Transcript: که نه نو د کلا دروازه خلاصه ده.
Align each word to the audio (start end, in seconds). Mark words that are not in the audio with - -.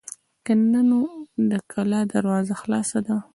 که 0.45 0.53
نه 0.71 0.81
نو 0.89 1.01
د 1.51 1.51
کلا 1.71 1.99
دروازه 2.13 2.53
خلاصه 2.61 2.99
ده. 3.07 3.15